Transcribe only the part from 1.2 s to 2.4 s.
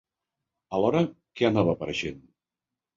què anava apareixent?